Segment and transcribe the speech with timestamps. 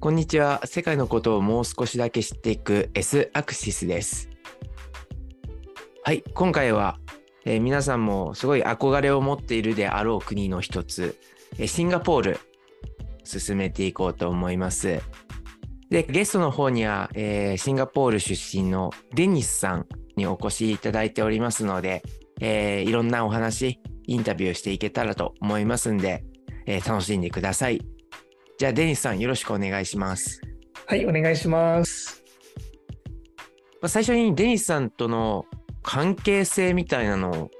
[0.00, 0.64] こんにちは。
[0.64, 4.30] 世界のことをもう少しだけ知っていく S アクシスです。
[6.04, 7.00] はい、今回は、
[7.44, 11.16] えー皆さんもすごい憧れを持っているであろう国の一つ、
[11.58, 12.38] えシンガポール、
[13.24, 15.02] 進めていこうと思います。
[15.90, 22.04] で、ゲストの方には、えーシンガポール出身のデニスさんにお越しいただいておりますので、
[22.40, 26.22] えーいろんなお話、インタビューしていけたらと思いますんで、
[26.66, 27.97] え楽しんでください。
[28.58, 30.40] じゃあ、デニスさんよろしくお願いします。
[30.86, 32.24] はい、お願いします。
[33.80, 35.44] まあ最初にデニスさんとの
[35.84, 37.50] 関係性みたいなのを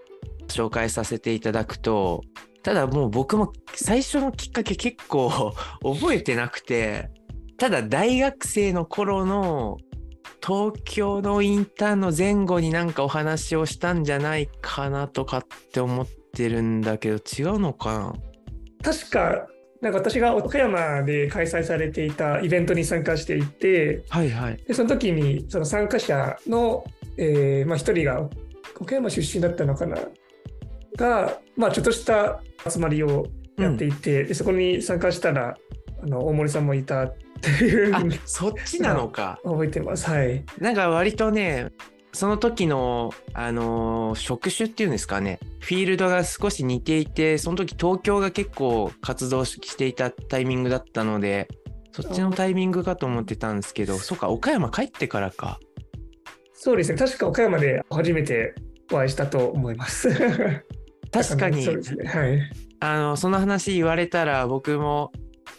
[0.49, 2.23] 紹介させていただくと、
[2.65, 7.11] ただもう僕も最初のきっかけ結構 覚えてなくて、
[7.59, 9.77] ただ大学生の頃の
[10.45, 17.93] 東京のインターンの前後になんかお話をしたんじゃないかなとかって思ってるんだけど違うのか
[18.83, 18.93] な？
[18.93, 19.47] 確か、
[19.81, 24.57] なんか私が岡山で開催されていたイベントに参加していて、はいはい。
[24.67, 26.85] でその時にその参加者の、
[27.17, 28.29] えーまあ、一人が
[28.81, 29.99] 岡山出身だったのかな？
[30.97, 33.27] が、まあ、ちょっとした集まりを
[33.57, 35.57] やっていて、でそこに参加したら
[36.03, 39.39] あの大森さんもいたっていうそっちなのか。
[39.47, 40.09] 覚えてます。
[40.11, 40.45] はい。
[40.59, 41.69] なんか割とね、
[42.19, 51.47] その時の、あのー職種っていうんですかね、フィールドが少し似ていて、その時東京が結構活動していたタイミングだったので、
[51.93, 55.61] そっちのタイミングかと思ってたんですけど、そうか、岡山帰ってからか。
[56.55, 56.99] そうですね。
[56.99, 58.53] 確か岡山で初めて
[58.91, 60.11] お会いしたと思います。
[61.13, 62.05] 確かにそうですね。
[62.05, 62.41] はい。
[62.81, 65.13] あの、その話言われたら僕も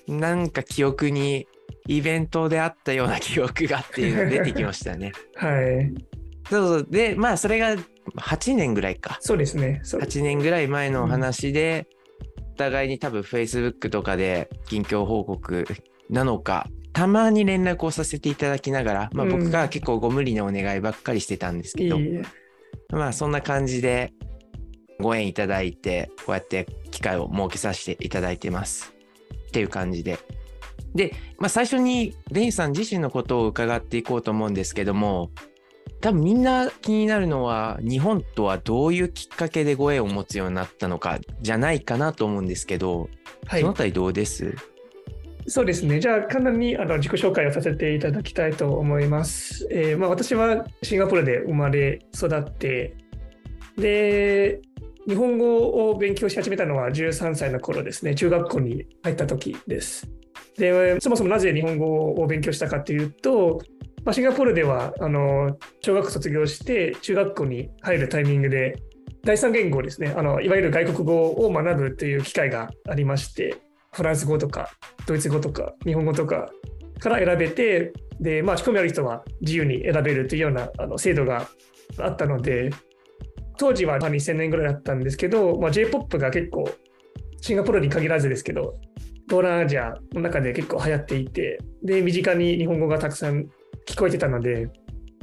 [0.09, 1.47] なんか記憶に
[1.87, 5.13] イベントであったような記憶がっていうの出てきましたね。
[5.35, 6.18] はい。
[6.49, 6.87] そうそう。
[6.89, 7.75] で、まあそれが
[8.17, 9.17] 8年ぐらいか。
[9.21, 9.79] そうですね。
[9.83, 11.87] そう8年ぐらい前のお話で、
[12.53, 15.65] お互いに多分 Facebook とかで近況報告
[16.09, 22.23] なのか、たまに連絡をさせていただきながら、まあうん僕が結構ご無理なお願いばっかりしてたんですけど、いいえ
[22.91, 24.13] まあそんな感じで
[24.99, 28.93] ご縁いただいて、こうやって機会を設けさせていただいてます。
[29.47, 30.19] っていう感じで。
[30.95, 35.31] で、まあ最初にデニスさん自身のことを伺っていこうと思うんですけども、
[36.01, 43.09] 多分みんな気になるのは日本とはどういうきっかけでご縁を持つようになったのかじゃないかなと思うんですけど、
[43.45, 44.55] はいそのあたりどうです？
[45.47, 45.99] そうですね。
[45.99, 49.67] じゃあ、簡単にあの自己紹介をさせていただきたいと思います。
[49.71, 52.95] えーまあ、私はシンガポールで生まれ育って、
[53.75, 54.61] で、
[55.07, 58.13] 日本語を勉強し始めたのは13歳の頃ですね。
[58.13, 60.07] 中学校に入った時です。
[60.55, 63.59] で、そもそもなぜ日本語を勉強したかというと、
[64.05, 68.75] まあ、シンガポールではあの小学校卒業して中学校に入るタイミングで
[69.23, 70.13] 第三言語ですね。
[70.15, 73.57] あのいわゆる外国語を学ぶという機会がありまして
[73.91, 74.69] フランス語とか
[75.05, 76.49] ドイツ語とか日本語とか
[76.99, 81.47] から選べてで、まあ、仕込みある人は自由に選べるというようなあの制度が
[81.97, 82.71] あったので
[83.57, 86.69] 当時は2000年ぐらいだったんですけど、まあ、J−POP が結構
[87.41, 88.75] シンガポールに限らずですけど
[89.27, 93.49] 東南アジアの中で結構流行っていてで身近に日本語がたくさん
[93.89, 94.69] 聞こえてたので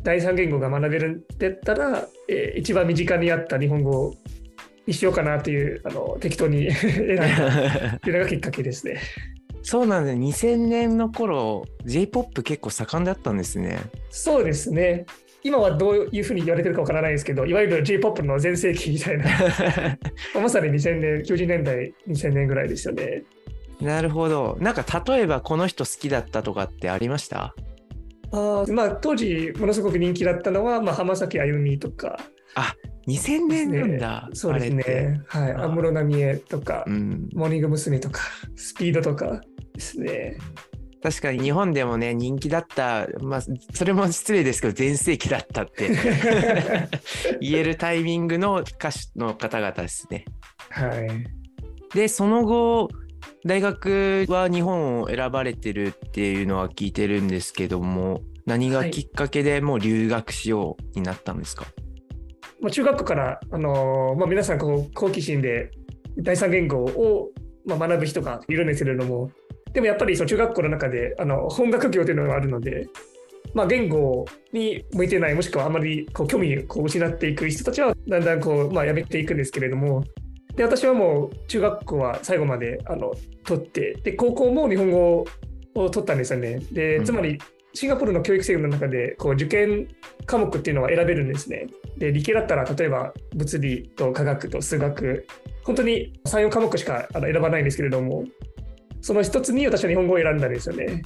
[0.02, 4.14] 第三言語が学べるんだったら、えー一番身近にあった日本語
[4.86, 9.00] にしようかなというあの適当に 選んだというのがきっかけですね。
[9.62, 10.54] そうなんですね。
[10.54, 13.78] 2000年の頃、J-POP 結構盛んだったんですね。
[14.10, 15.06] そうですね。
[15.42, 19.24] 今はどういうふうに言われてるかわからないですけど、いわゆる J-POP の全盛期みたいな、
[20.40, 23.24] まさに2000年、90年代、2000年ぐらいですよね。
[23.80, 24.56] なるほど。
[24.60, 27.54] なんか例えばこの人好きだったとかってありました？
[28.32, 32.18] あーまあ、当時、ものすごく人気だったのは、まあ、浜崎あゆみとか、
[33.06, 34.74] 2000年なんだ、そうです。
[34.74, 35.22] ね。
[35.28, 35.52] はい。
[35.52, 38.00] 安室奈美恵とか、うん、モーニング娘。
[38.00, 38.20] とか、
[38.56, 39.40] スピードとか
[39.74, 40.36] ですね。
[41.02, 43.40] 確かに日本でもね人気だった、まあ、
[43.74, 45.90] それも失礼ですけど全盛期だったって
[47.40, 50.24] 言えるタイミングの歌手の方々ですね。
[50.70, 51.08] はい。
[51.94, 52.88] でその後
[53.46, 61.64] 大学は日本を選ばれてるっていうのは聞いてるんですけども何がきっかけでもう留学しようになったんですか、
[62.60, 65.70] まあ、中学校から、あのーまあ、皆さんこう好奇心で
[66.18, 67.30] 第三言語を、
[67.64, 69.30] まあ、学ぶ人がいるんですけれども
[69.72, 72.88] でもやっぱりその中学校の中であの本学業というのがあるので、
[73.54, 80.02] まあ、言語に向いてないもしくはあまりこう興味を失っていく人たちはだんだんこう、まあ、やめていくんですけれども
[80.56, 83.12] で私はもう中学校は最後まであの
[83.44, 85.24] 取ってで高校も日本語
[85.74, 86.60] を取ったんですよね。
[86.72, 87.38] でつまり
[87.74, 89.86] シンガポールの教育制度の中でこう受験
[90.24, 91.66] 科目っていうのは選べるんですね。
[91.98, 95.26] で理系だったら例えば物理と科学と数学
[95.62, 98.24] 本当に34科目しかあの選ばないんですけれども
[99.02, 101.02] その一つに私は日本語を選んだんですよね。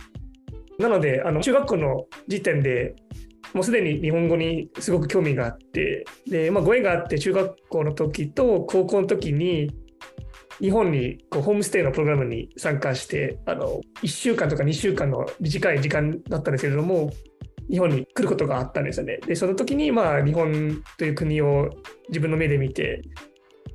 [0.80, 2.94] なので、あの中学校の時点で
[3.52, 9.70] もうすでに日本語にすごく興味があって、で、まあ、ご縁があって、中学校の時と高校の時に、
[10.60, 17.10] 日本にこうホームステイのプログラムに参加して、あの1週間とか2週間の短い時間だったんですけれども、
[17.70, 19.18] 日本に来ることがあったんですよね。
[19.26, 21.70] で、その時に、まあ、日本という国を
[22.08, 23.02] 自分の目で見て、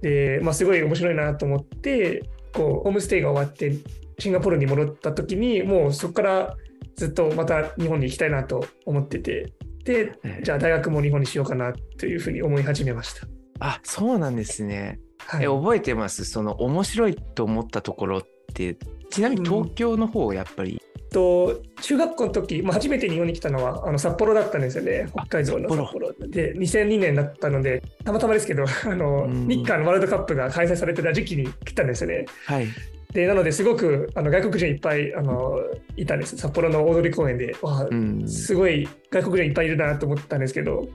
[0.01, 2.23] で、まあ、すごい面白いなと思って、
[2.53, 3.73] こう、ホームステイが終わって、
[4.19, 6.55] シンガポールに戻った時に、もうそこから
[6.95, 9.53] ずっとまた日本に行きたいなと思ってて、
[9.83, 13.27] で、じゃあ大学も日本にしようかなというふうに思い始めました。
[13.59, 14.99] あ、そうなんですね。
[15.19, 15.45] はい。
[15.45, 16.25] え、覚えてます？
[16.25, 18.77] その面白いと思ったところって、
[19.09, 20.81] ちなみに東京の方やっぱり、
[21.11, 26.13] と中学校の時、まあ、初めて日本に来たのはあの札幌だったんですよね、北海道の札札幌。
[26.27, 29.47] で、2002年だったので、たまたまですけど、あのうん。
[29.47, 32.25] 日韓ワールドカップが開催されてた時期に来たんですよね。
[32.45, 32.67] はい。
[33.15, 35.57] でなのですごくあの外国人いっぱいあの
[35.95, 37.55] いたんです、札幌の大通公園で。
[37.61, 37.87] わ。
[38.27, 40.85] すごい外国人いっぱいいるなと思ったんですけど、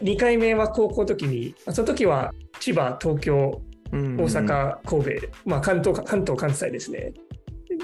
[0.00, 3.60] 2回目は高校の時に、あその時は千葉、東京、
[3.90, 5.10] 大大阪、神戸、
[5.46, 7.12] まあ、関東、関東、関西ですね、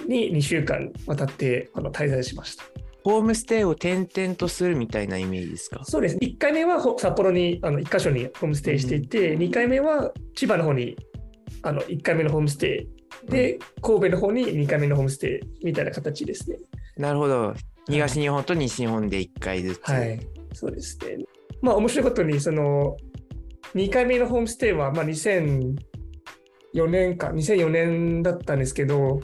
[0.07, 2.63] に2週間渡ってあの滞在しました。
[3.03, 5.81] ホームステイを転々とするみたいなイメージですか？
[5.85, 6.17] そうです。
[6.17, 10.97] 1回目はほ札幌にあの1箇所にホームステイしていて、2回目は千葉の方に
[11.63, 12.94] あの1回目のホームステイ
[13.27, 16.59] で、神戸の方に2回目のホームステイみたいな形ですね。
[16.97, 17.55] なるほど。
[17.87, 19.91] 東日本と西日本で1回ずつ。
[19.91, 20.21] はい、
[20.53, 21.25] そうですね。
[21.61, 22.97] まあ面白いことに、その
[23.75, 25.77] 2回目のホームステイは、まあ、2004
[26.89, 29.21] 年か、2004年だったんですけど、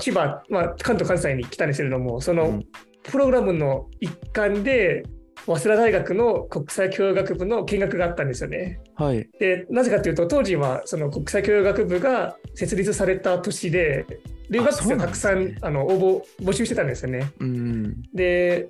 [0.00, 2.66] 千葉、まあ、関東、関西に来たんですけれども、そのうん
[3.04, 5.04] プログラムの一環で、
[5.46, 8.80] 早稲田大学の国際教養学部の見学があったんですよね。
[8.94, 9.28] はい。
[9.38, 14.06] で、なぜかというと、当時はその国際教養学部が設立された年で、
[14.50, 17.30] 留学生をたくさんねんあの応募、募集してたんですよね。
[17.40, 18.02] うん。
[18.14, 18.68] で、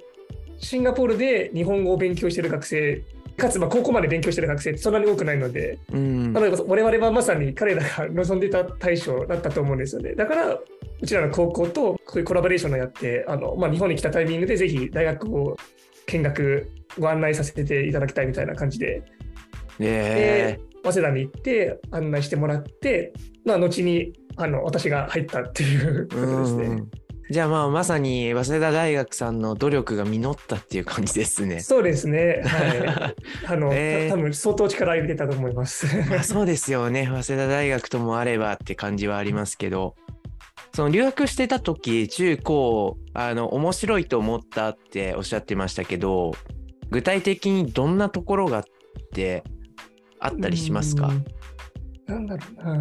[0.59, 3.03] シンガポールで日本語を勉強している学生、
[3.37, 6.41] かつまあ高校まで勉強している学生ってそんなに多くないので、うんな。
[6.41, 10.15] ので我々はまさに彼らが望んでいた対象だったと思うんですよね。
[10.15, 15.57] だから、うちらの高校とこういうコラボレーションをやって、あのまあ、日本に来たタイミングでぜひ大学を
[16.07, 19.03] 見学ご案内させていただきたいみたいな感じで、
[19.81, 23.13] えで早稲田に行って案内してもらって、
[23.45, 26.65] まあ、後にあの私が入ったっていうこーとですね。
[26.67, 26.91] うん
[27.31, 31.61] じゃあまあまさに早稲田大学さんの努力が実ったっていう感じですね。
[31.61, 32.43] そうですね。
[32.45, 33.15] は
[33.49, 33.49] い。
[33.49, 35.87] あの、えーた多分相当力入れてたと思います。
[36.11, 37.07] まあそうですよね。
[37.07, 39.97] 早稲田大学ともあればって感じはありますけど、
[40.75, 46.33] その留学してた時、中高、あの、面白いと思ったっておっしゃってましたけど、
[46.91, 48.65] 具体的にどんなところがっ
[49.13, 49.45] て
[50.19, 51.09] あったりしますか？
[51.09, 51.25] うん
[52.07, 52.75] なんだろうな。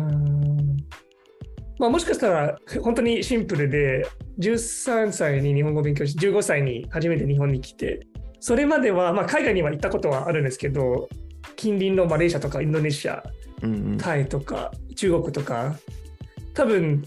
[1.79, 4.05] まあ、もしかしたら本当にシンプルで
[4.39, 8.05] 13歳に日本語を勉強し15歳に初めて日本に来て
[8.39, 11.09] それまでは、まあ、海外には行ったことはあるんですけど
[11.55, 13.23] 近隣のマレーシアとかインドネシア
[13.61, 13.97] うんうん。
[13.97, 15.75] タイとか中国とか
[16.53, 17.03] 多分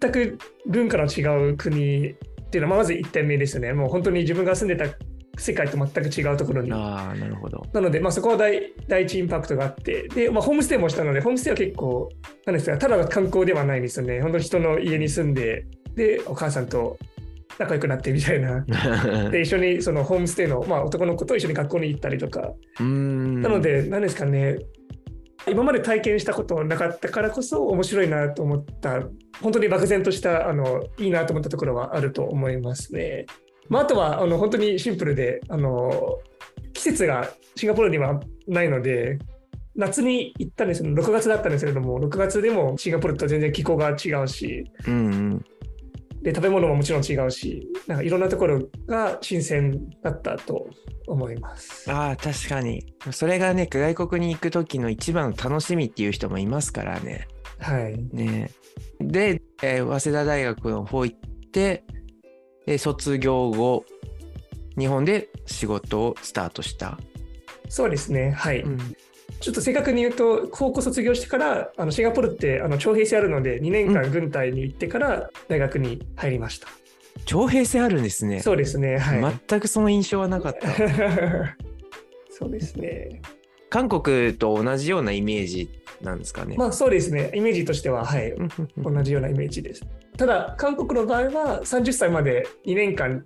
[0.00, 2.14] 全く文化の違う国っ
[2.50, 4.94] ていうのはまず1点目ですよねもう本当に自分が住んでた
[5.36, 7.66] 世界と全く違うところにああ、なるほど。
[7.72, 12.08] なので、まあ、そこは第第一インパクトがあって、で、まあ、ホームステイもしたので、ホームステイは結構、
[12.46, 14.20] なんですか、ただの観光ではないんですよね。
[14.20, 15.66] 本当に人の家に住んで、
[15.96, 16.98] で、お母さんと
[17.58, 18.64] 仲良くなってみたいな。
[19.30, 22.52] で、一緒にそのホームステイの、まあ、男の子と一緒に学校に行ったりとか。
[22.78, 24.58] なので、何ですかね、
[25.48, 29.02] 今まで体験したことなかったからこそ面白いなと思った、
[29.42, 33.26] 本当に漠然とした、あの、いいなと思ったところはあると思いますね。
[33.68, 36.18] まあ、あとは、あの、本当にシンプルで、あの、
[36.72, 39.18] 季節がシンガポールにはないので、
[39.76, 40.90] 夏に行ったんですよ。
[40.92, 45.44] 6月だったんですけれども、6月でもシンガポールと全然気候が違うし、うんうん。
[46.24, 50.66] で、食べ物ももちろん違うし、なんかいろんなところが新鮮だったと
[51.06, 51.92] 思います。
[51.92, 52.82] ああ、確かに。
[53.12, 57.28] それがね、外国に行く時の一番の楽しみっていう人もいますからね。
[57.58, 58.02] はい。
[58.10, 58.50] ね
[59.00, 61.84] で、えー早稲田大学の方行って、
[62.64, 63.84] で卒業後、
[64.78, 66.98] 日本で仕事をスタートした。
[67.68, 68.30] そうですね。
[68.30, 68.62] はい。
[68.62, 68.78] うん
[69.40, 76.68] ちょっと正確に言うと、高校卒業してから、あのシンガポールってあの徴兵制あるので、2年間軍隊に行ってから大学に入りました。
[77.26, 78.40] 徴兵制あるんですね。
[78.40, 78.98] そうですね。
[78.98, 79.40] はい。
[79.48, 80.68] 全くその印象はなかった。
[82.30, 83.20] そうですね。
[83.70, 85.68] 韓国と同じようなイメージ
[86.00, 86.56] なんですかね。
[86.56, 87.30] まあそうですね。
[87.34, 88.30] イメージとしては、はい。
[88.32, 89.82] うんうんうん同じようなイメージです。
[90.16, 93.24] ただ、韓国の場合は30歳まで2年間、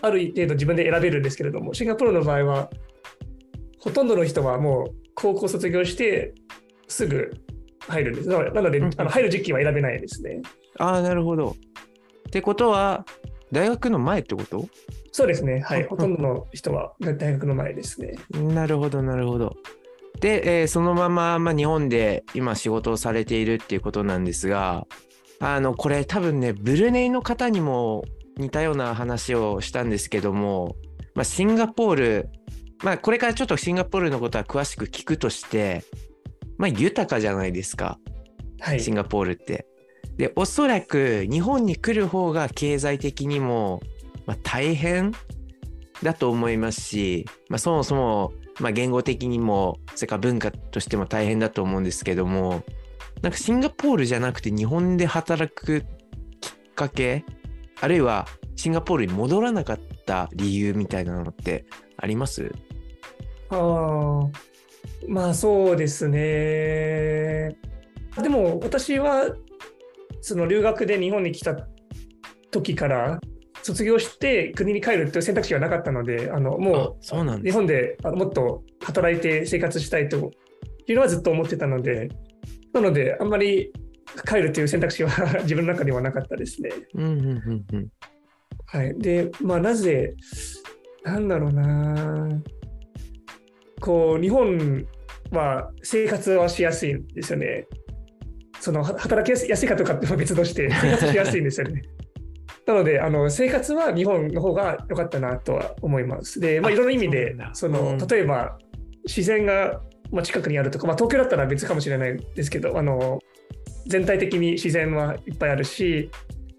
[0.00, 2.70] ある程度自分で選べるんですけれども、シンガポールの場合は、
[3.78, 6.34] ほとんどの人はもう高校卒業して
[6.88, 7.32] すぐ
[7.88, 8.28] 入るんです。
[8.28, 10.42] なので、あの入る時期は選べないですね。
[10.78, 11.56] ああ、なるほど。
[12.28, 13.04] ってことは、
[13.52, 14.68] 大学の前ってこと？
[15.12, 15.60] そうですね。
[15.60, 15.82] はい。
[15.82, 18.14] うんほとんどの人は大学の前ですね。
[18.32, 19.56] なるほど、なるほど。
[20.20, 24.86] で、えーそのまま、まあ、日本で今仕事をされているっていうことなんですが、
[25.40, 28.04] あの、これ多分ね、ブルネイの方にも
[28.36, 30.76] 似たような話をしたんですけども、
[31.14, 32.28] まあ、シンガポール、
[32.82, 35.84] まあ、これからちょっとシンガポールのことは詳しく聞くとして、
[36.56, 37.98] まあ、豊かじゃないですか、
[38.60, 38.80] はい。
[38.80, 39.66] シンガポールって。
[40.16, 43.80] で、おそらく日本に来る方が経済的にも、
[44.26, 45.12] まあ、大変
[46.02, 52.62] だと思いますし、まあ、そもそも、まあ、言語的にもそれから文化としても大変だと思うんですけども
[53.22, 55.82] なんかシンガポールじゃなくて日本で働く
[56.40, 57.24] きっかけ
[57.80, 61.64] あるいはシンガポールに戻らなかった理由みたいなのって
[61.96, 62.52] あります？
[63.50, 64.30] ああ、
[65.08, 67.56] まあそうですね。
[68.20, 69.34] でも私は
[70.20, 71.56] その留学で日本に来た
[72.50, 73.20] 時から
[73.62, 80.30] 卒業して国に帰るっていう選択肢はなかったので、あのもう日本でもっと働いて生活したいと
[80.86, 82.08] いうのはずっと思ってたので、
[82.72, 83.72] なのであんまり
[84.26, 85.10] 帰るという選択肢は
[85.42, 86.70] 自分の中にはなかったですね。
[86.94, 87.88] うんうんうんうん。
[88.66, 90.14] はい、で、まあ、なぜ、
[91.02, 92.28] なんだろうな、
[93.80, 94.86] こう、日本
[95.32, 97.66] は生活はしやすいんですよね。
[98.60, 101.82] そのは働きやすいかとかっては別として、 生活しやすいんですよね。
[102.66, 106.40] なのであの、生活は日本の方が良かったなとは思います。
[106.40, 108.58] で、まあ、あいろんな意味でそ、そうなん例えば
[109.04, 113.20] 自然がまあ近くにあるとか、まあ、東京だったら別かもしれないですけど、あの
[113.86, 116.10] 全体的に自然はいっぱいあるし、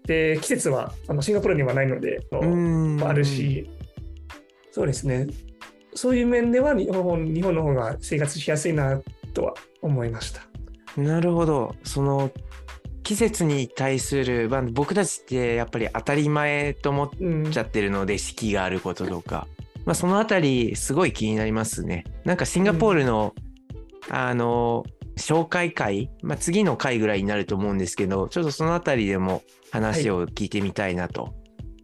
[0.06, 2.20] で季節はあのシンガポールにはないので、
[3.06, 3.70] あるし、
[4.72, 5.28] そうですね、
[5.94, 9.00] そういう面では日本日本の方が生活しやすいな
[9.34, 10.42] とは思いました。
[10.96, 11.74] なるほど。
[11.84, 12.30] その
[13.02, 19.46] 季節に対する、まあ、僕たちってやっぱり当たり前と思っうんちゃってるので四季があることとか、
[19.84, 22.04] まあ、そのあたりすごい気になりますね。
[22.24, 23.34] なんかシンガポールの、
[24.10, 24.84] あの
[25.16, 31.34] 紹介会、まあ、次の回ぐらいになると思うんですけどちょっとそのあたりでも話を聞いてみたいなと。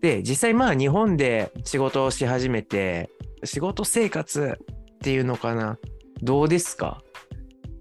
[0.01, 3.11] で実際まあ日本で仕事をし始めて
[3.45, 5.79] 仕事生活っていうのかな？
[6.23, 7.03] どうですか？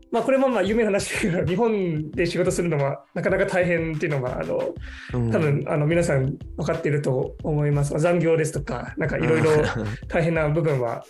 [0.09, 4.73] まあ、これもまあ有名な話だけど日本で仕事するのはなかなか大変っていうのがあの
[5.13, 7.97] うん多分あの皆さん分かっていると思います。
[7.99, 9.51] 残業ですとか、なんかいろいろ
[10.07, 11.03] 大変な部分は、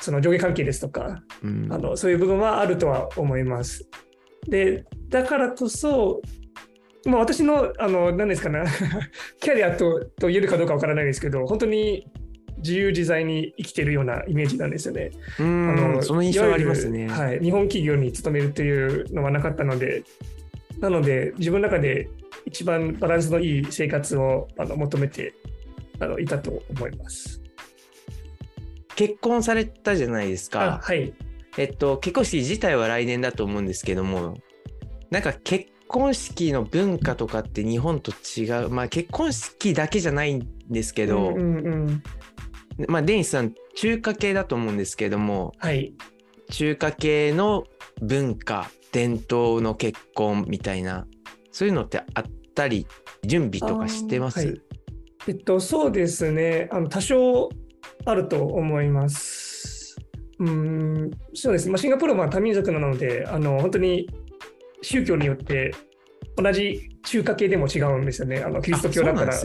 [0.00, 3.88] その上下関係ですとか、うんあのそういう部分はあるとは思います。
[4.48, 6.22] で、だからこそ、
[7.06, 8.62] まあ、私の、あの、何ですかね、
[9.40, 12.06] キャリアとと言えるかどうかわからないですけど、本当に
[12.58, 15.10] 自由自在に生きているようなイメージなんですよね。
[15.38, 17.08] うあんその印象はありますね。
[17.08, 20.02] はい、日本企業に勤めるというのはなかったので、
[20.80, 22.08] なので、自分の中で
[22.44, 25.34] 一番バランスのいい生活をあの求めて
[26.00, 27.42] あのいたと思います。
[28.94, 30.80] 結婚されたじゃないですあか。
[30.82, 31.12] はい。
[31.58, 34.38] えっと、結婚式自体は来年だと思うんですけども、
[35.10, 42.02] なんか結婚式の文化とかって日本と違う、まあ結婚式だけじゃないんですけど、うんうんうん
[42.88, 45.94] まあデニスさん、中華系だと思うんですけども、はい。
[46.50, 47.64] 中華系の
[48.00, 51.06] 文化、伝統の結婚みたいな、
[51.50, 52.86] そういうのってあったり、
[53.24, 54.60] 準備とかしてます、はい
[55.28, 56.68] えっと、そうですね。
[56.70, 57.50] あの多少
[58.04, 59.96] あると思います。
[60.38, 61.68] うん、そうです。
[61.68, 64.08] まあ、シンガポールは多民族なので、あの本当に
[64.82, 65.72] 宗教によって
[66.36, 68.38] 同じ中華系でも違うんですよね。
[68.38, 69.34] あのキリスト教だったら。
[69.34, 69.36] あ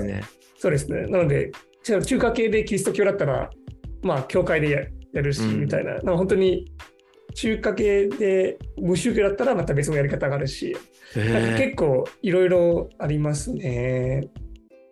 [0.57, 1.07] そうですね。
[1.07, 1.51] なので、
[1.83, 3.49] 中華系でキリスト教だったら、
[4.03, 4.81] まあ、教会でや
[5.13, 5.93] やるし、うんみたいな。
[5.95, 6.71] なんか本当に
[7.33, 10.75] 中華系で無宗教だったらまた別のやり方があるし、
[11.15, 14.29] なんかへ結構いろいろありますね。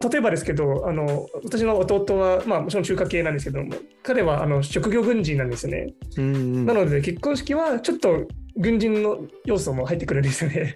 [0.02, 5.94] 例えばですけど、あの私の弟は、まあ、もちろん中華系なんですけども、彼はあの職業軍人なんですよね。
[6.16, 10.76] ーうんうんなので、結婚式はちょっと軍人の要素も入ってくるんですよね。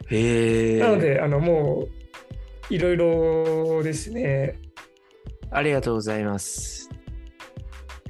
[0.80, 1.88] なので、あのも
[2.70, 4.60] ういろいろですね。
[5.54, 6.90] ありがとうございます。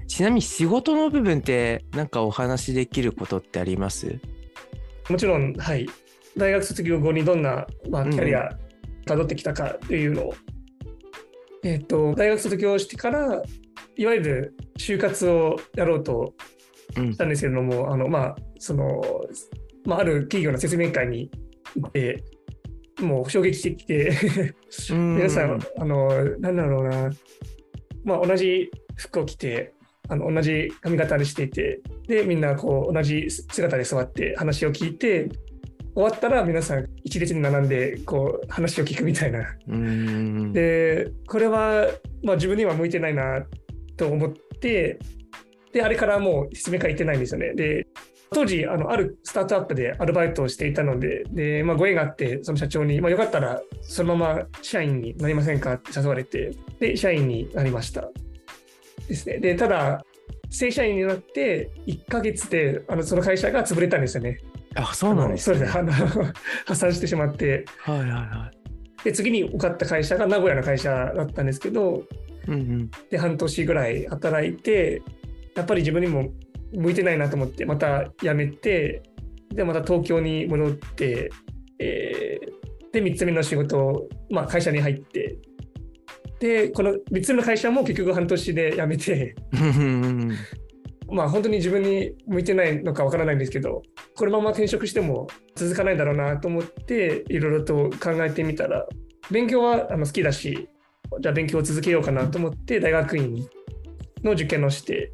[0.08, 4.20] ちなみに仕事の部分ってなんかお話しできることってあります？
[5.10, 5.88] もちろん、はい、
[6.38, 8.08] 大学卒業後にどんな、まあ、うん。
[8.08, 8.50] うんキャリア
[9.06, 10.36] たどってきたかっていうのを、
[11.64, 13.42] えっと大学卒業してから
[13.98, 16.34] いわゆる就活をやろうと
[16.96, 17.14] うん。
[17.14, 19.02] したんですけれども、あのまあその
[19.86, 21.30] まあ、ある企業の説明会に
[21.76, 22.24] 行って
[23.04, 24.56] もう衝撃的で
[24.90, 27.12] 皆さん、あのなんだろうな、
[28.04, 29.74] まあ、同じ服を着て
[30.10, 35.30] あの同じ髪型にしていてでみんなこう同じ姿で座って話を聞いて
[35.96, 39.46] 終わったら皆さん一列に並んでこう話を聞くみたいな。
[39.68, 41.88] うんでこれは、
[42.24, 43.46] まあ、自分には向いてないな
[43.96, 45.00] と思って
[45.72, 47.54] であれからもう説明会行ってないんですよね。
[47.54, 47.83] で
[48.34, 58.10] 当時あのあるスタートアップでアルバイトをしていたのでで、まあ、ご縁があってその社長に、まあ、よかったらそのまま社員になりませんかって誘われてで社員になりました。
[59.08, 60.06] ですね、でただ
[60.50, 64.40] 正社員になって1ヶ月であのその会社が潰れたんですよね。
[64.76, 65.58] あそうなんですね。
[65.58, 65.92] そうですねあの
[66.66, 68.52] 破産してしまってはいはいは
[69.04, 72.04] で次に受かった会社が名古屋の会社だったんですけど
[72.48, 72.52] い。
[72.52, 72.92] うんうん。
[73.10, 75.02] で半年ぐらい働いて
[75.56, 76.32] やっぱり自分にも
[76.74, 79.04] 向いてないなと思ってまた辞めて
[79.50, 81.30] でまた東京に戻って、
[81.80, 82.64] えー
[82.94, 85.36] で3つ目の仕事、まあ、会社に入って
[86.40, 90.38] でこの3つ目の会社も結局半年で辞めてうん。
[91.12, 93.82] まあ本当に自分に向いてないのかわからないんですけど
[94.16, 98.86] このまま転職しても続かないだろうなと思っていろいろと考えてみたら
[99.30, 100.70] 勉強はあの好きだし
[101.20, 103.48] じゃあ勉強を続けようかなと思って大学院
[104.24, 105.12] の受験をして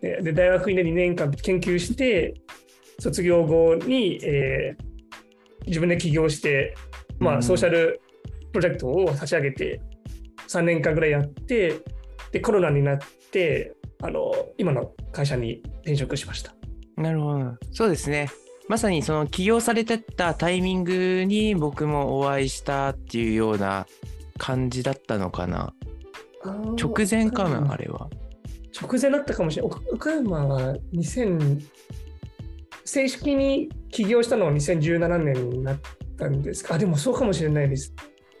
[0.00, 2.34] でで大学院で2年間研究して
[2.98, 4.88] 卒業後に、えー
[5.68, 6.74] 自分で起業して、
[7.18, 8.00] まあ、うんソーシャル
[8.52, 9.80] プロジェクトを立ち上げて
[10.48, 11.80] 3年間ぐらいやって
[12.32, 12.98] でコロナになっ
[13.30, 16.54] てあの今の会社に転職しました。
[16.96, 17.56] なるほど。
[17.72, 18.28] そうですね。
[18.68, 23.86] まさにその起業されてたタイミングに僕もお会いしたっていうような
[24.36, 25.72] 感じだったのかな。
[26.44, 28.08] 直前かな、あれは。
[28.74, 29.70] 直前だったかもしれない。
[29.70, 31.60] 岡岡山は2000
[32.84, 35.78] 正式に起業したのは2017年になっ
[36.16, 36.74] たんですか？
[36.74, 37.92] あ、でもそうかもしれないです。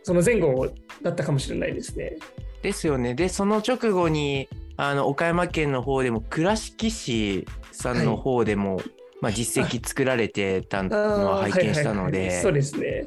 [0.02, 0.68] その前後
[1.02, 2.16] だったかもしれないですね。
[2.62, 3.14] ですよね。
[3.14, 8.80] で、その直後に、あの、岡山県の方でも、倉敷市さんの方でも、
[9.20, 13.06] まあ、実績作られてたのは拝見したのはいはいはいで、そうですね。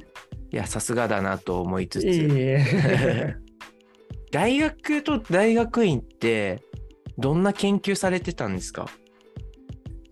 [0.52, 3.36] いや、さすがだなと思いついえいつ、え。
[4.32, 6.62] 大学と大学院って、
[7.18, 8.88] どんな研究されてたんですか？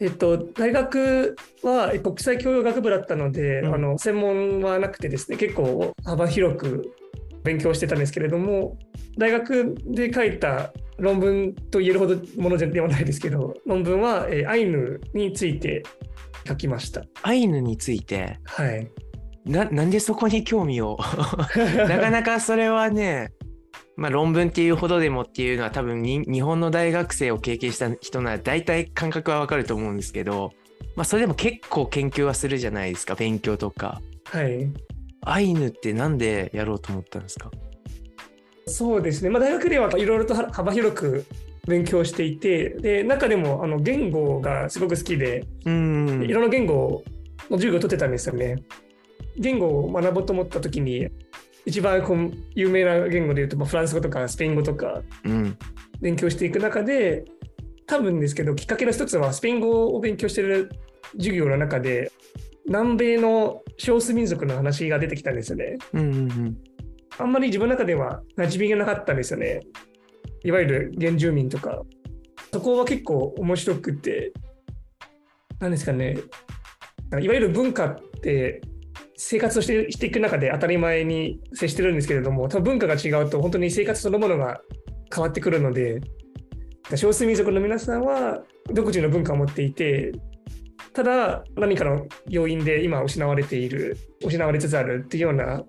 [0.02, 3.76] えっと、大学はえ国際教養学部だったので、うん。
[3.76, 6.94] あの専門はなくてですね結構幅広く
[7.44, 8.78] 勉強してたんですけれども
[9.18, 15.84] 大学で書いた論文と言えるほどものではないですけど論文は、えーアイヌについて
[16.48, 17.04] 書きました。
[17.24, 18.90] アイヌについて、はい、
[19.46, 20.98] な、なんでそこに興味を？
[21.90, 23.32] なかなかそれはね、
[23.96, 30.52] まあ、論文っていうほどでもっていうのは多分に日本の大学生を経験した人なら大体感覚はわかると思うんですけど、
[30.96, 34.02] まあ、それでも結構研究はするじゃないですか勉強とか。
[34.26, 34.72] はい
[35.26, 37.52] アイヌってなんでやろうと思ったんですか？
[38.68, 41.26] そうですね、まあ、大学ではいろいろと幅広く
[41.68, 47.04] 勉強していてで中でもあの言語がすごく好きでうんいろんな言語
[47.50, 48.64] の授業を取ってたんですよね。
[49.36, 51.10] 言語を学ぼうと思った時に
[51.70, 55.58] 一番こう有名な言語で言うと、まあ、フランス語とかスペイン語とかうん
[56.02, 57.26] 勉強していく中で
[57.86, 60.70] 多分ですけどきっかけの一つはスペイン語を勉強してる
[61.18, 62.12] 授業の中で
[62.66, 65.78] 南米の少数民族の話が出てきたんですよね。
[65.94, 66.58] うんうん
[67.18, 69.60] あんまり自分の中では馴染みがなかったんですよね。
[70.44, 71.84] いわゆる原住民とか。
[72.52, 74.32] そこは結構面白くて、
[75.60, 76.18] なんですかね、
[77.22, 78.62] いわゆる文化って
[79.22, 84.62] 生活をしてしていく中で当たり前に接してるんですけれども、多分文化が違うと本当に生活そのものが
[85.14, 86.00] 変わってくるので、
[86.96, 88.40] 少数民族の皆さんは
[88.74, 90.14] 独自の文化を持っていて、
[90.94, 95.64] ただ何かの要因で今失われている、失われつつあるっていうような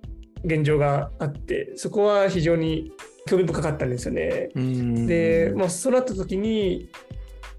[0.44, 2.92] 現状があってそこは非常に
[3.26, 4.50] 興味深かったんですよね。
[4.54, 6.88] で、まあ、そうなった時に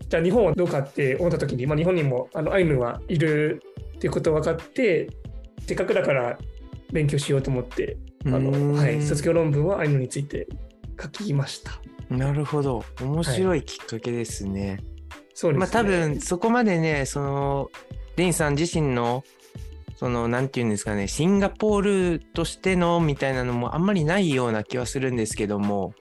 [0.07, 3.61] じゃあ日本はどうかって思った時に、まあ、日本にもあのアイヌはいる
[3.97, 5.09] っていうことが分かって
[5.67, 6.37] せっかくだから
[6.91, 10.47] 勉強しようと思ってあの、はい、卒業論文はアイヌについて
[11.01, 11.71] 書きました。
[12.09, 14.79] なるほど面白いきっかけですね。
[15.33, 15.59] そうですね。
[15.59, 17.71] まあ多分そこまでねその
[18.17, 19.23] デインさん自身の
[19.95, 21.81] そのなんていうんですかねシンガポー
[22.17, 25.93] ルとしてのみたいなのもあんまりないような気はするんですけども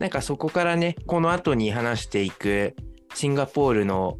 [0.00, 2.74] なんかそこからねこの後に話していく
[3.14, 4.18] シンガポールの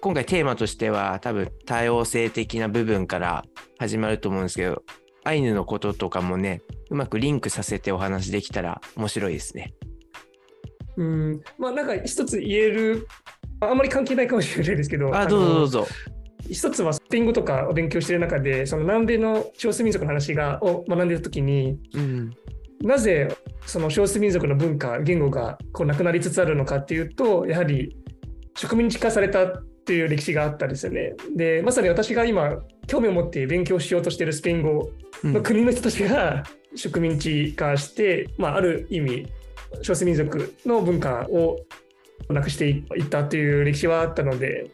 [0.00, 3.44] 今回テーマとしては多分多様性的な部分から
[3.84, 4.82] 始まると思うんですけど
[5.24, 9.74] アイヌのこととかもねうまくリンクさせてお話できたら面白いですね。
[10.96, 13.08] うんまあなんか一つ言える
[13.60, 15.88] あんまり関係ないかもしれないですけどあどうぞどうぞぞ。
[16.48, 22.30] 一つはスペイン語とかを勉強している中でその南米の少数民族の話がを学んでいる時にうん
[22.82, 23.34] なぜ
[23.66, 27.96] その少数民族の文化言語がこうなくなりつつあるのかっていうとやはり
[28.56, 31.14] 植民地化されたという歴史があったんですよね。
[31.34, 34.90] で、まさに私が今、興味を持って勉強しようとしているスペイン語
[35.22, 36.44] の国の人たちが
[36.74, 39.26] 植民地化して、まあ、ある意味、
[39.82, 41.58] 少数民族の文化を
[42.28, 44.70] なくしていったという歴史はあったので、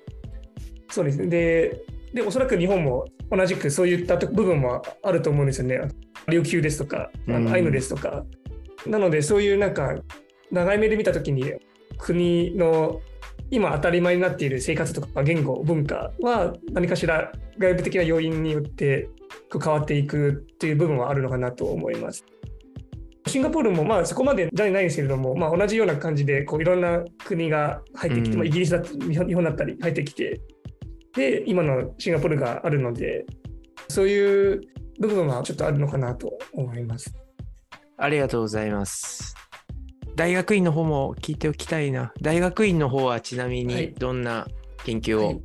[0.90, 1.27] そうですね。
[1.27, 5.81] で、でおそらく日本も同じくそういった部分もあると思うんですよね。
[6.29, 8.25] 琉球ですとか、あのアイヌですとか。
[8.87, 9.96] なので、そういうなんか、
[10.51, 11.53] 長い目で見たときに、
[11.99, 13.01] 国の
[13.51, 19.09] 今当たり前になっている生活とか言語、文化は何かしら外部的な要因によって
[19.53, 22.25] 変わっていくっていう部分はあるのかなと思います。
[23.27, 30.41] シンガポールもまあそこまでじゃないんですけれども、まあ、同じような感じでこういろんな国が入ってきて、うん、まあ、イギリスだったり日本だったり入ってきて
[31.15, 33.27] で今のシンガポールがあるので
[33.89, 34.61] そういう
[34.99, 37.15] 部分はちょっとあるのかなと思います。
[37.97, 39.39] ありがとうございます。
[40.20, 42.12] 大学院の方も聞いておきたいな。
[42.20, 44.46] 大学院の方はちなみにどんな
[44.85, 45.35] 研究を、はい。
[45.35, 45.42] はい、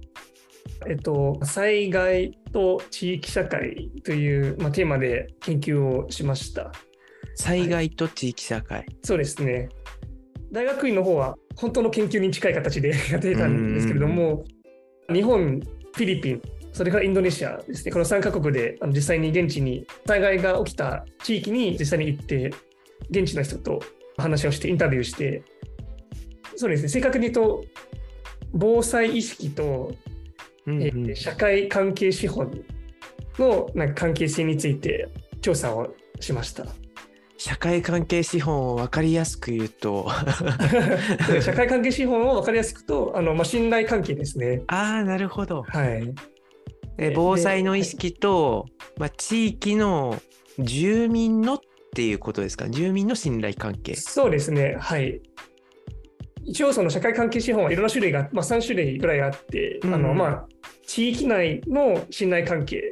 [0.89, 6.73] えっと、災害と地域社会という、まあ、テーマで研究をしました。
[7.35, 9.69] 災害と地域社会、はい、そうですね。
[10.51, 14.43] 大学院の方は本当の研究に近い形で やっていたんですけれども、
[15.09, 15.61] 日本、
[15.93, 16.41] フィリピン、
[16.73, 22.51] それからインドネシアですね、この3カ国で実際に現地に災害が起きた地域に実際に行って、
[23.09, 23.79] 現地の人と
[24.17, 25.43] 話をして、インタビューして、
[26.56, 27.65] そうですね、正確に言うと、
[28.54, 29.93] 防災意識と、
[30.65, 32.51] うんうん、えー、社会関係資本
[33.38, 35.10] のなんか関係性について
[35.41, 36.65] 調査をしました。
[37.38, 40.10] 社会関係資本を分かりやすく言うと
[41.43, 44.63] 社会関係資本を分かりやすくとあの、まあ、信頼関係ですね。
[44.67, 45.63] ああなるほど。
[45.63, 46.13] はい、
[46.97, 48.65] え防災の意識と、
[48.97, 50.19] まあ、地域の
[50.60, 51.60] 住民のっ
[51.95, 52.69] ていうことですか？
[52.69, 53.95] 住民の信頼関係。
[53.95, 54.75] そうですね。
[54.79, 55.21] はい。
[56.43, 60.47] 一応その社会関係資本はいろんな種類が、まあ、3種類ぐらいあって、うん、あのまあ、
[60.86, 62.91] 地域内の信頼関係。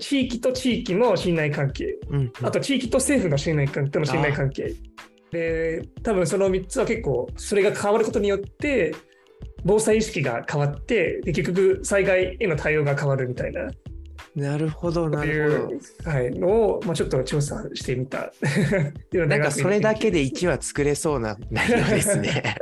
[0.00, 4.74] 地域と地域の信頼関係、うん、あと地域と政府の信頼関係の信頼関係。
[5.30, 8.92] で多分その3つは結構それが変わることによって
[9.64, 13.68] 防災意識が変わってで結局災害への対応が変わるみたいな
[14.34, 15.68] なるほど、なる
[16.04, 16.10] ほど。
[16.10, 18.32] はい、のを、まあ、ちょっと調査してみた。
[19.12, 22.56] なんかそれだけで1話作れそうな内容ですね。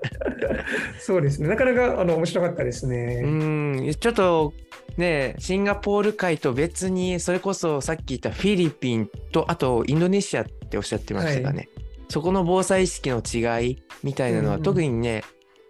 [0.98, 1.48] そうですね。
[1.48, 3.22] なかなかあの面白かったですね。
[3.24, 4.54] うん、ちょっと
[4.96, 11.56] ね、シンガポール界と別に、それこそさっき言ったフィリピンと、あとインドネシアっておっしゃってましたかね。
[11.56, 11.68] はい、
[12.08, 15.22] そこの防災意識の違いみたいなのは、うん、特にね、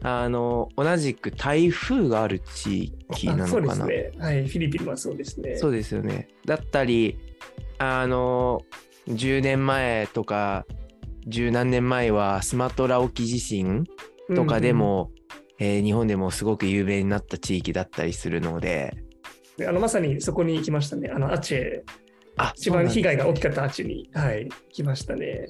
[0.03, 3.49] あの同じく台風がある地域なのかな？
[3.49, 4.13] そうですね。
[4.19, 5.57] はい、フィリピンはそうですね。
[5.57, 6.29] そうですよね。
[6.45, 7.19] だったり、
[7.79, 8.63] あの
[9.09, 10.67] 10年前とか
[11.27, 13.85] 十何年前はスマトラ沖地震
[14.35, 15.11] とかでも、
[15.59, 18.97] うんうん、えー、日本でもすごく有名になった地域だったりするので。
[19.67, 21.11] あのまさにそこに行きましたね。
[21.13, 21.83] あのアチェ。
[22.37, 25.49] あ一番被害が大きかったアチェに、はい、来ましたね。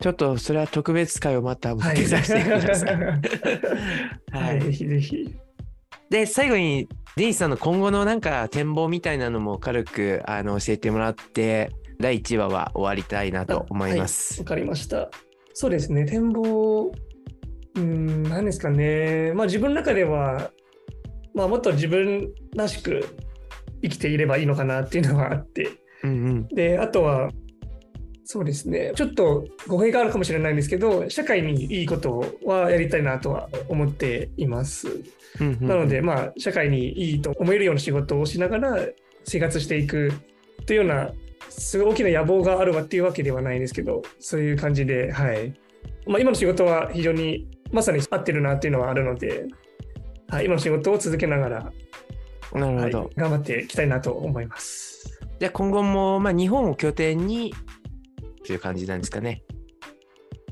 [0.00, 2.96] ちょっとそれは特別会をまた設けさせてくださ い。
[4.30, 5.34] はい、ぜひぜひ。
[6.08, 14.34] で、最後にデニスさんの今後のなんか展望みたいなのも軽くあの教えてもらって、第1話は終わりたいなと思います。
[14.34, 15.10] わ、はい、かりました。
[15.52, 16.90] そうですね、展望、
[17.76, 19.32] うん、何ですかね。
[19.34, 20.50] まあ自分の中では、
[21.34, 23.04] まあもっと自分らしく
[23.82, 25.68] 生きていればいいのかなっていうのはあって、
[26.04, 27.30] うんうん、で、あとは、
[28.32, 28.92] そうですね。
[28.94, 34.86] ちょっと語弊があるかもしれないんですけど、社会にいいことはやりたいなとは思っています。
[35.60, 38.86] なので、まあ、社会にいいと思えるような仕事をしながら
[39.24, 40.12] 生活していく
[40.64, 41.10] というような、
[41.48, 45.52] すごい大きな野望があるわっていうわけではないんですけど、そういう感じで、はい。
[46.06, 49.46] まあ、今の仕事は非常にまさに合ってるなっていうのはあるので、
[50.28, 51.72] はい、今の仕事を続けながら、
[52.52, 55.18] なるほど、はい、頑張っていきたいなと思います。
[55.40, 57.52] じゃあ今後も、まあ、日本を拠点に
[58.50, 59.44] っていう感じなんですかね。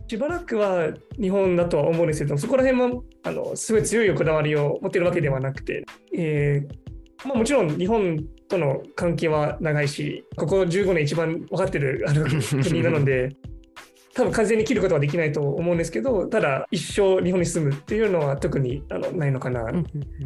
[0.06, 0.88] しばらくは
[1.20, 5.84] 日本だとは思うんですけど、そこら辺もあのすごい強いこだわりを持ってるわけではなくて、
[6.14, 12.24] えーまあ、もちろん日本との関係は長いし、ここ15年一番分かってるあの
[12.62, 13.30] 国なので、
[14.14, 19.64] 多分完全に切ることはできないと思うんですけど、ただ一生日本に住むっていうのは特にあのないのかな、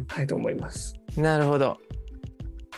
[0.07, 0.93] はい、と思います。
[1.17, 1.77] なるほど。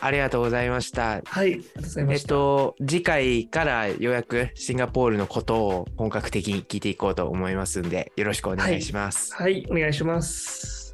[0.06, 1.02] ありがとうございました。
[1.02, 2.24] はい、ありがとうございました。
[2.24, 9.34] えっと、次回からようやくシンガポールのことを本格的に聞いていこうと思いますんで、よろしくお願いします。
[9.34, 10.85] はい、はい、お願いします。